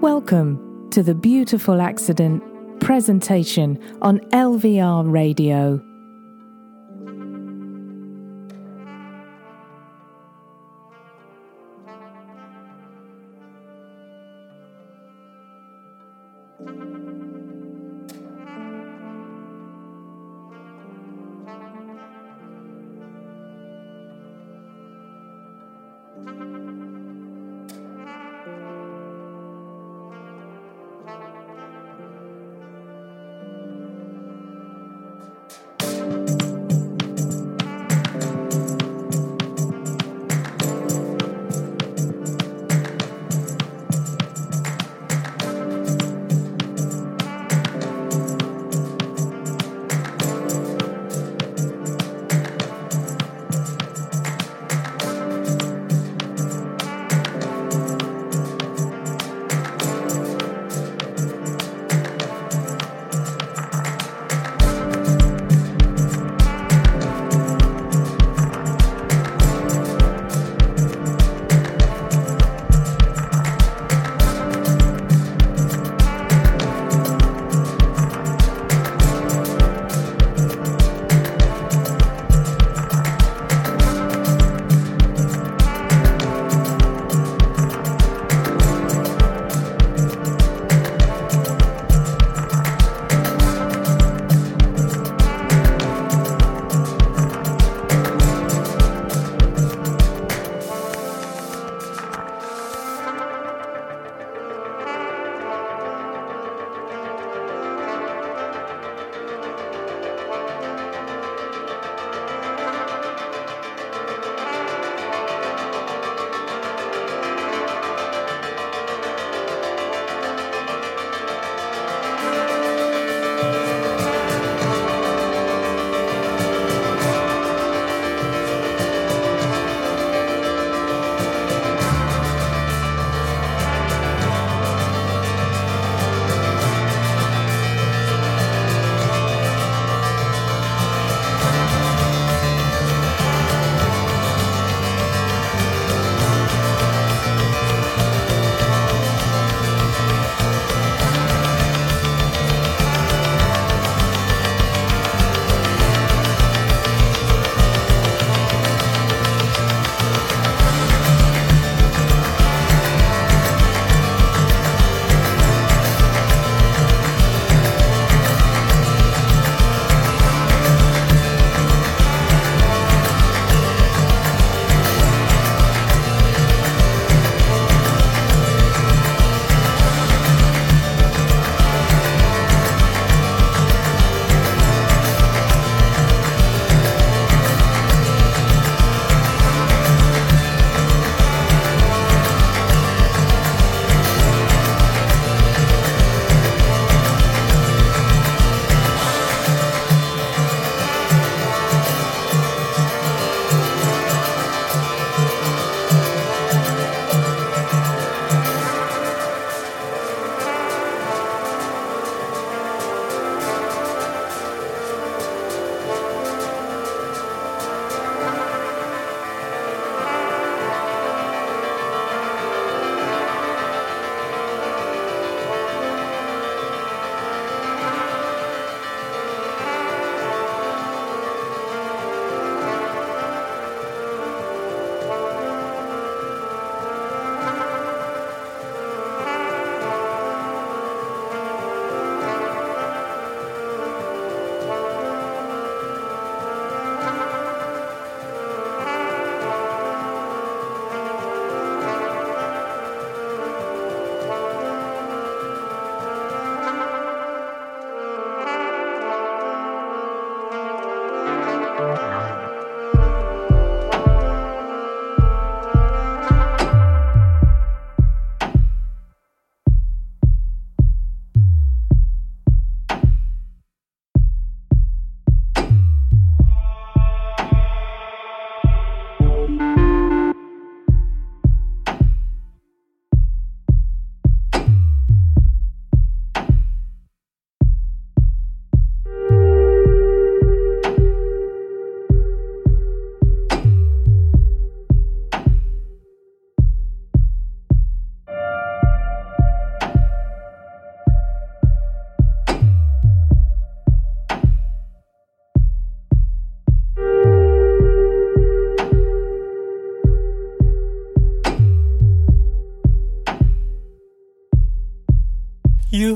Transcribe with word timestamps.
Welcome 0.00 0.88
to 0.90 1.02
the 1.02 1.14
Beautiful 1.14 1.80
Accident 1.80 2.42
presentation 2.80 3.78
on 4.02 4.20
LVR 4.30 5.10
Radio. 5.10 5.80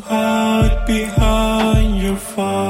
Hide 0.01 0.87
behind 0.87 2.03
your 2.03 2.17
facade. 2.17 2.68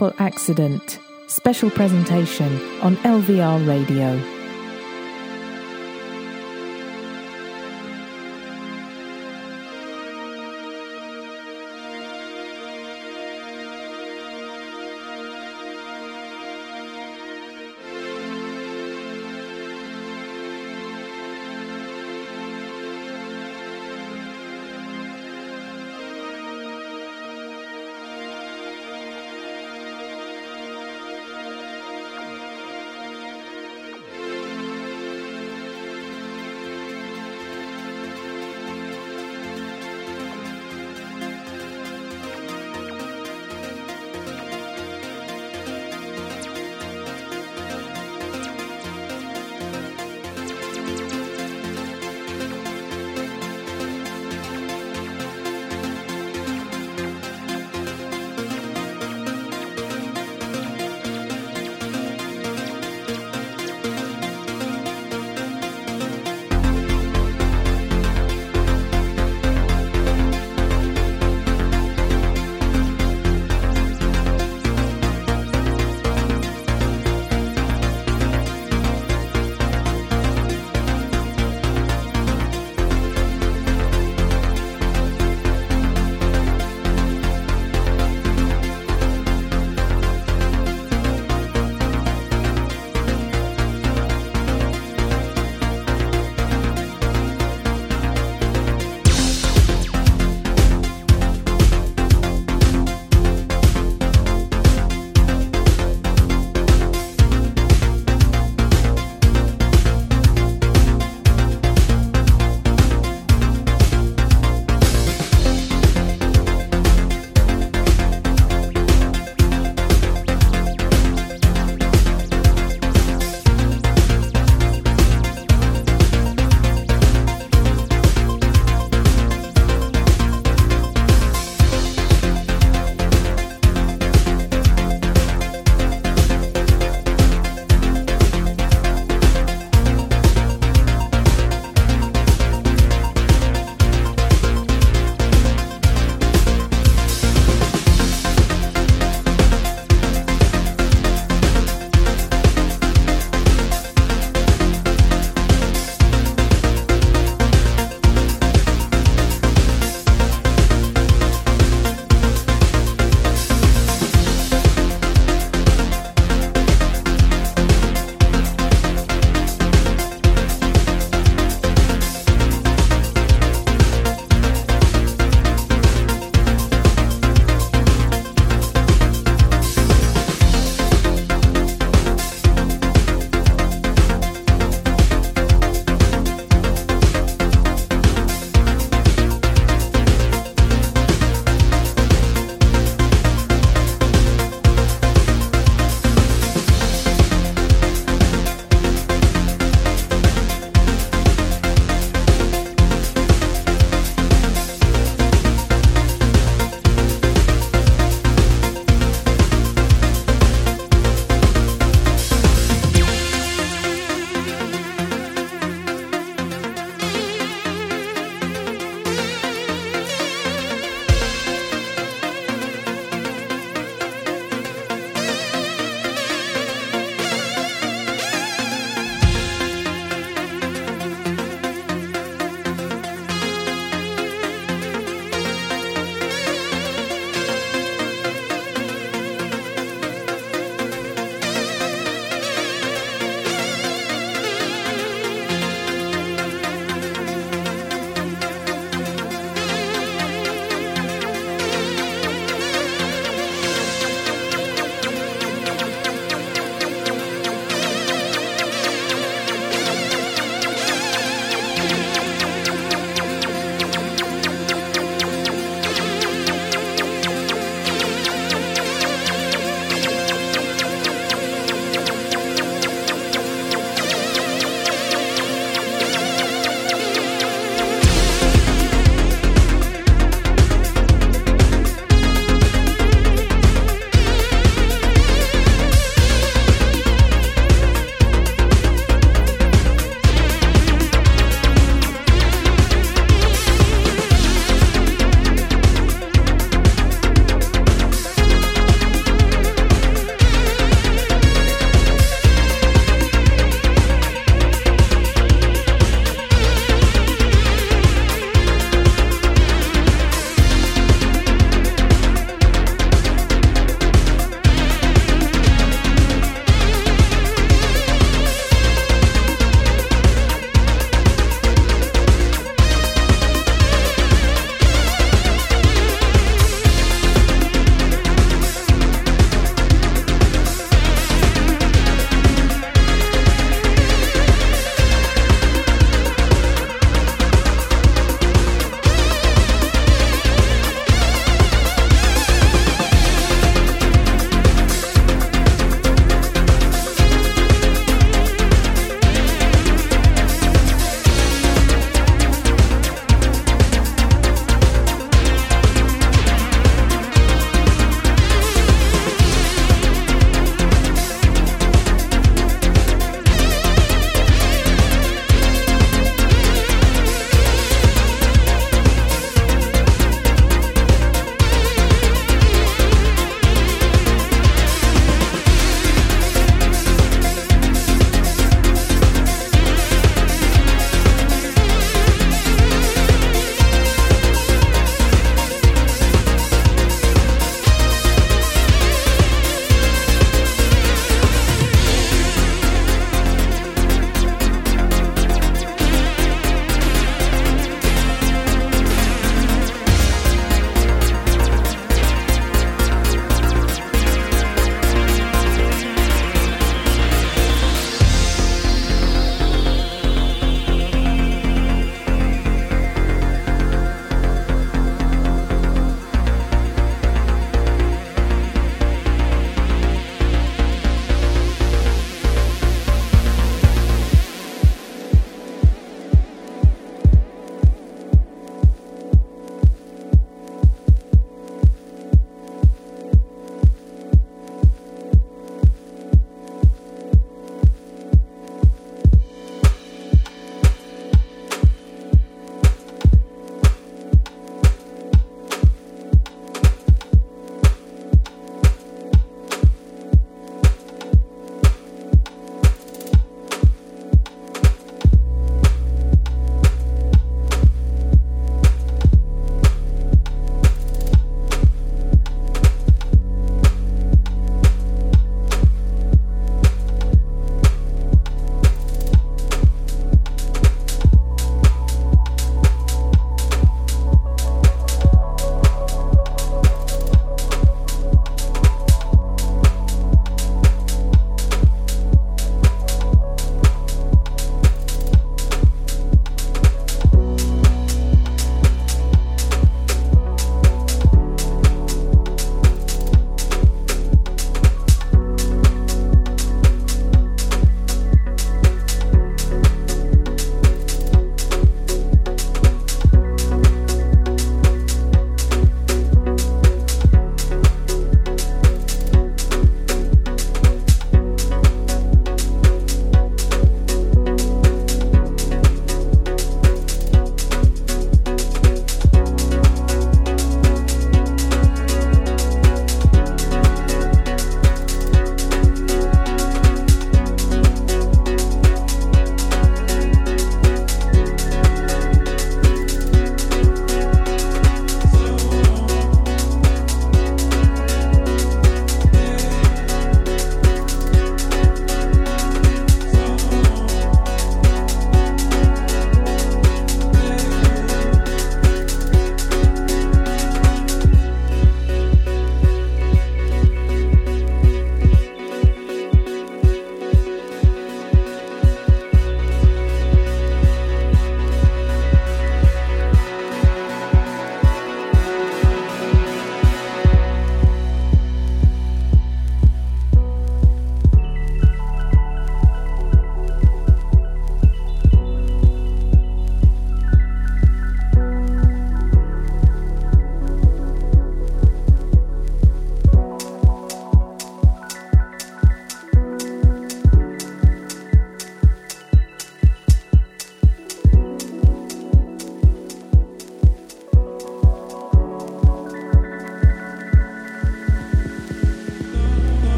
Beautiful 0.00 0.24
Accident, 0.24 0.98
special 1.26 1.70
presentation 1.70 2.50
on 2.80 2.96
LVR 3.04 3.68
Radio. 3.68 4.39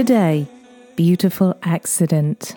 Today, 0.00 0.46
beautiful 0.96 1.58
accident. 1.62 2.56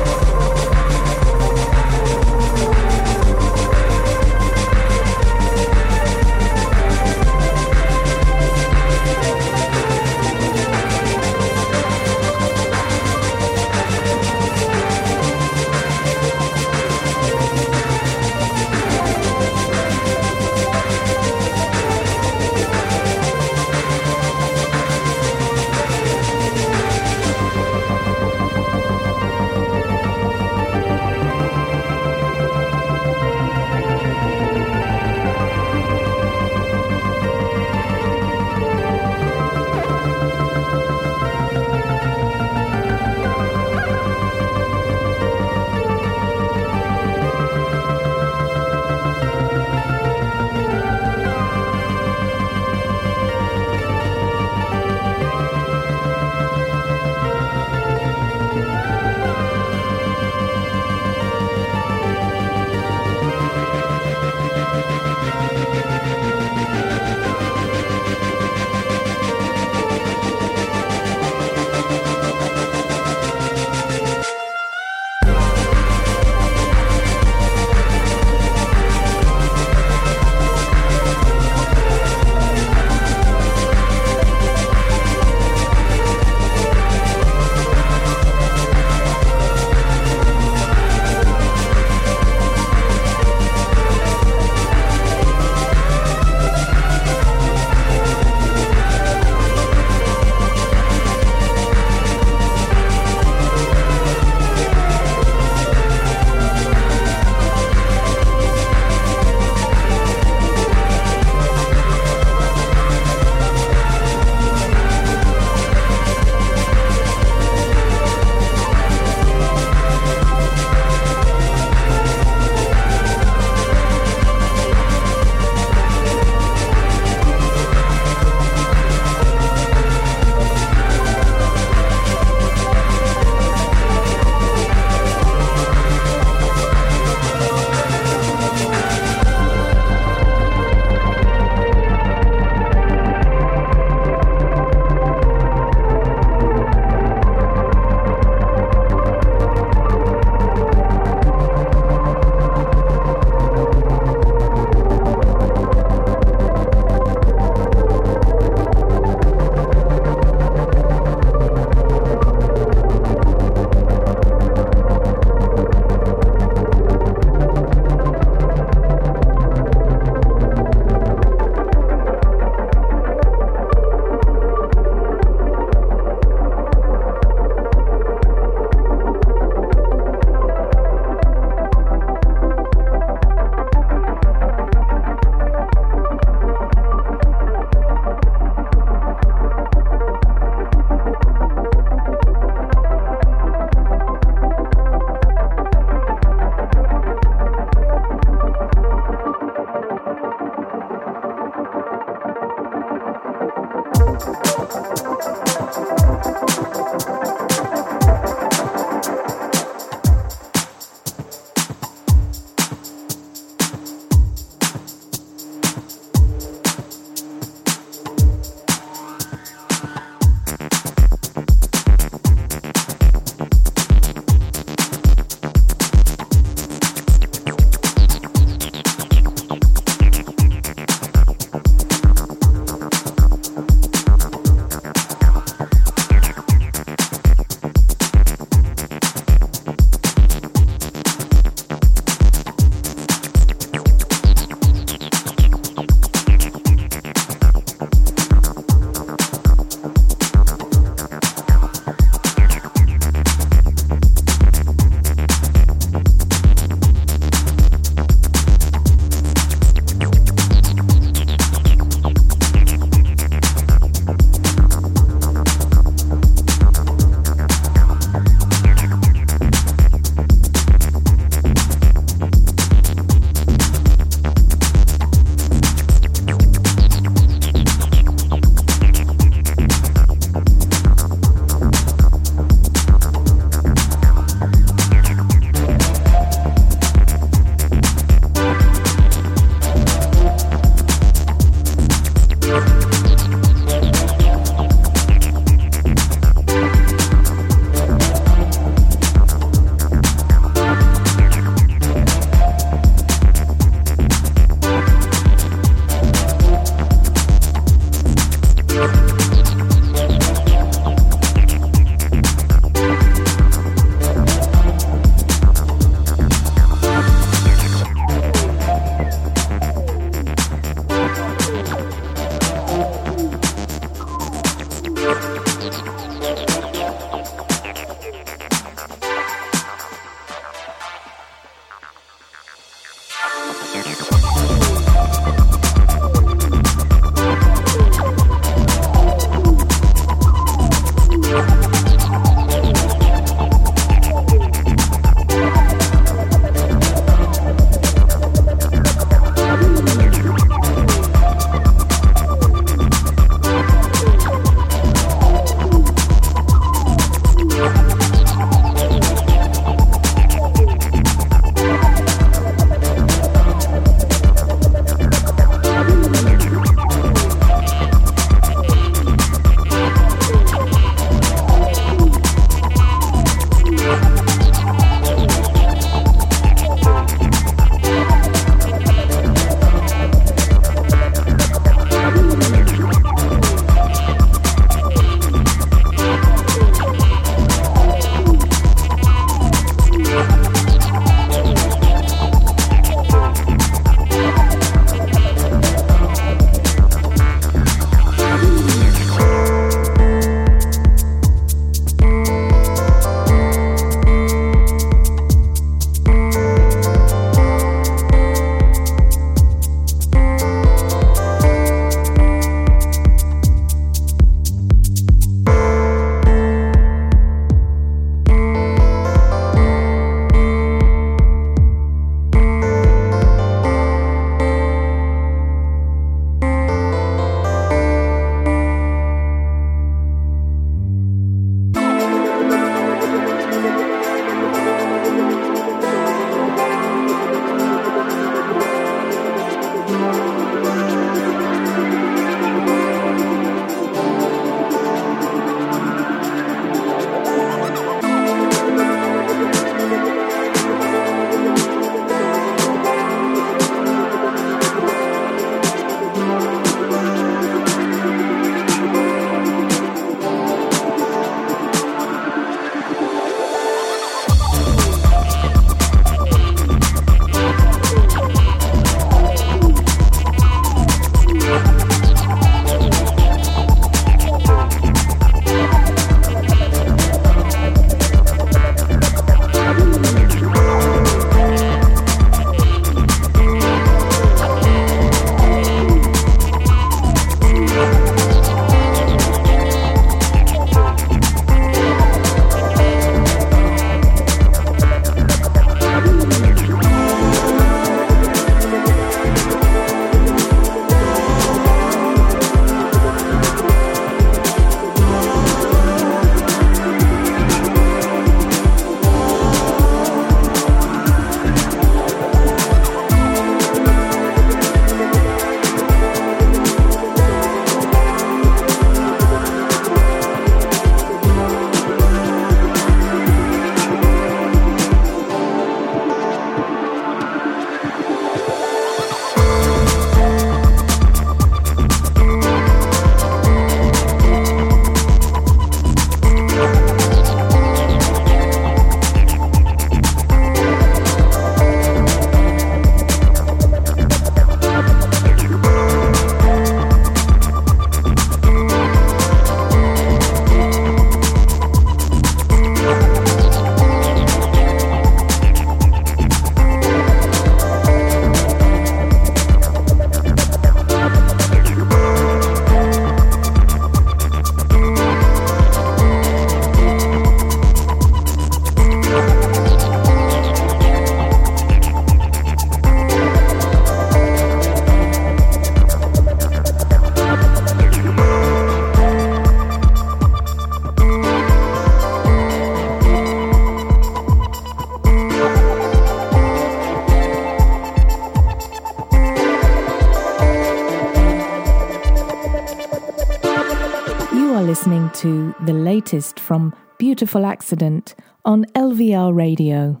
To 595.18 595.52
the 595.66 595.72
latest 595.72 596.38
from 596.38 596.72
Beautiful 596.96 597.44
Accident 597.44 598.14
on 598.44 598.64
LVR 598.76 599.34
Radio. 599.34 600.00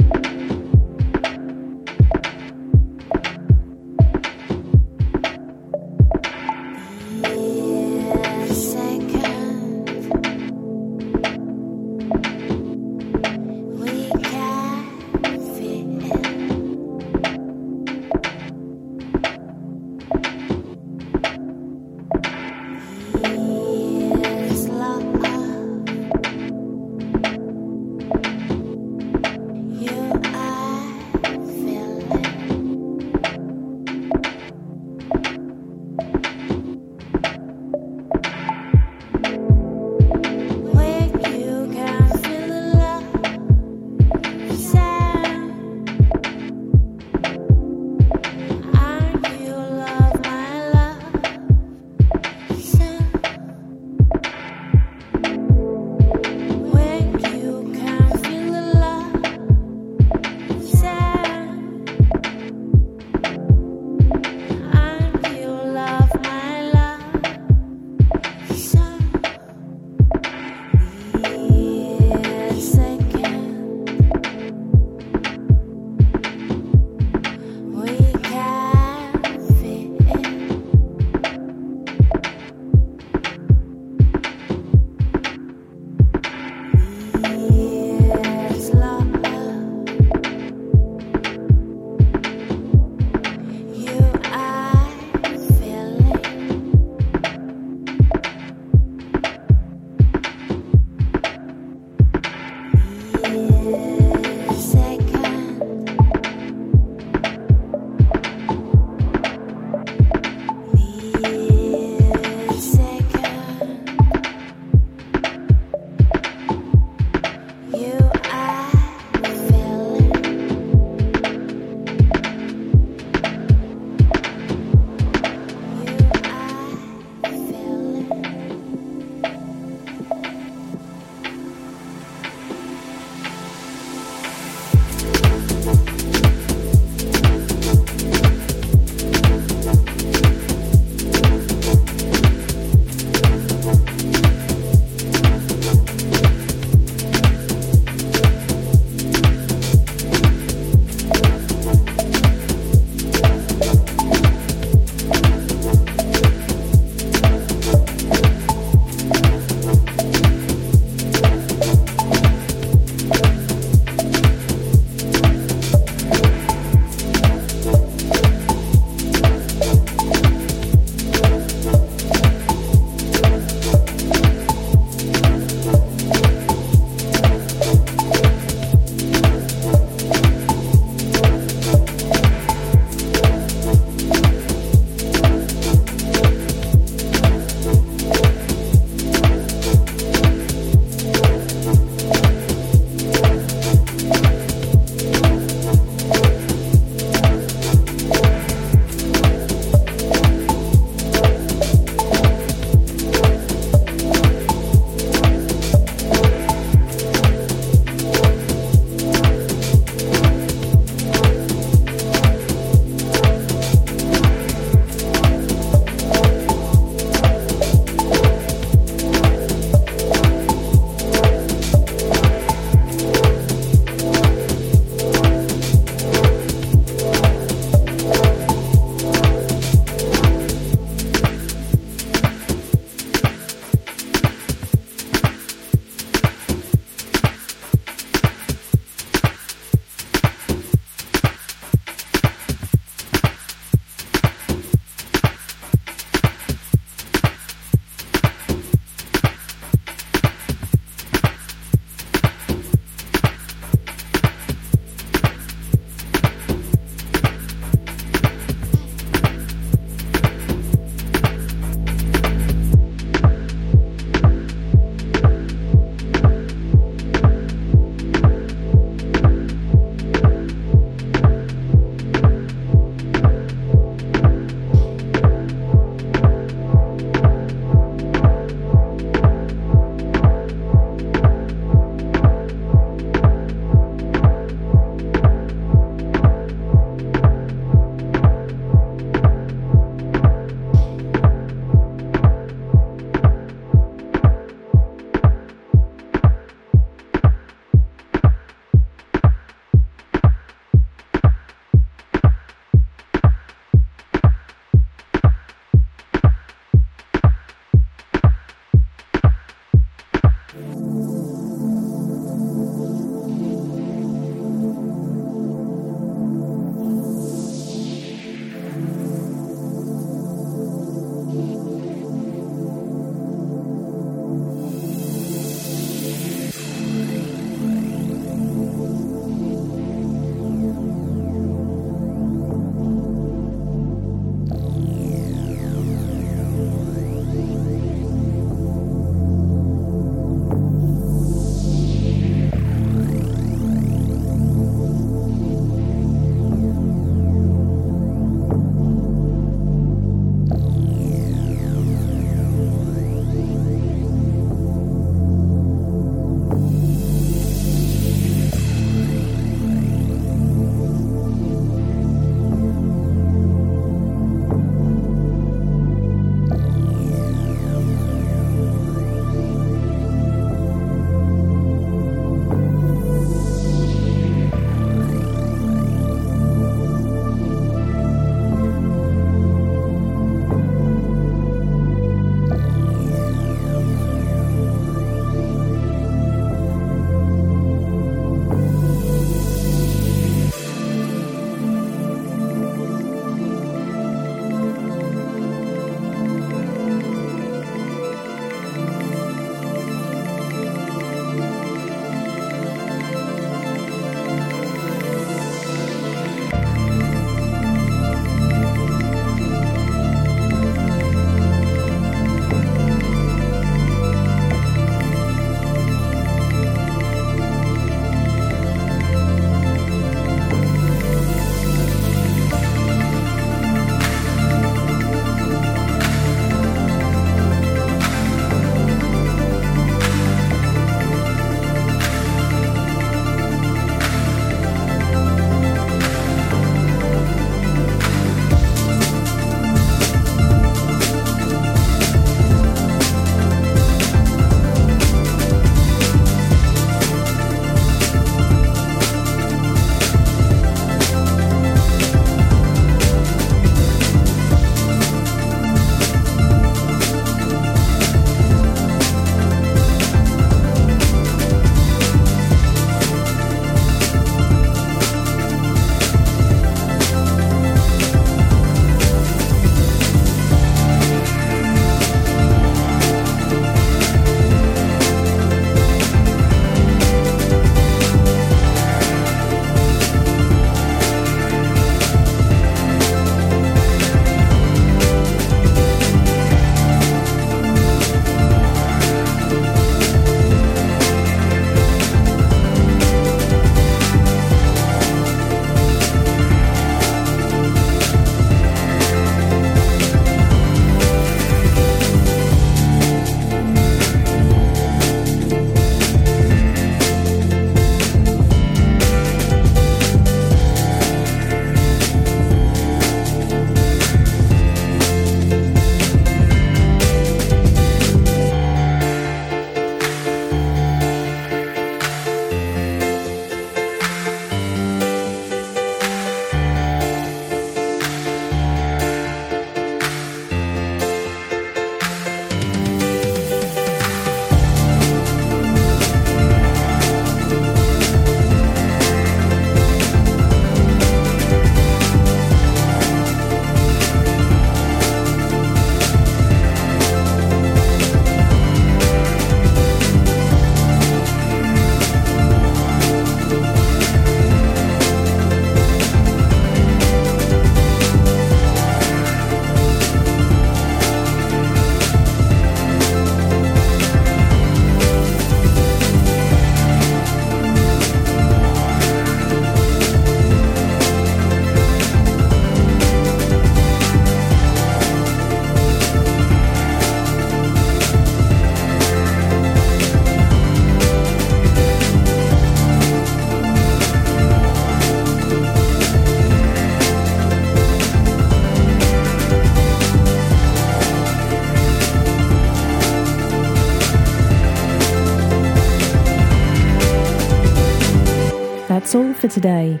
Today. 599.52 600.00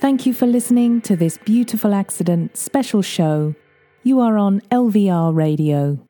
Thank 0.00 0.26
you 0.26 0.34
for 0.34 0.46
listening 0.46 1.00
to 1.02 1.14
this 1.14 1.38
beautiful 1.38 1.94
accident 1.94 2.56
special 2.56 3.00
show. 3.00 3.54
You 4.02 4.20
are 4.20 4.36
on 4.36 4.60
LVR 4.72 5.34
Radio. 5.34 6.07